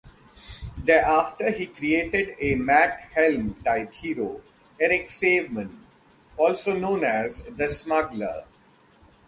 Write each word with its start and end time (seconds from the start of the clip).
Thereafter, 0.83 1.51
he 1.51 1.67
created 1.67 2.35
a 2.39 2.55
Matt 2.55 3.01
Helm-type 3.13 3.91
hero, 3.91 4.41
Eric 4.79 5.09
Saveman, 5.11 5.77
also 6.37 6.75
known 6.79 7.03
as 7.03 7.43
The 7.43 7.69
Smuggler. 7.69 8.45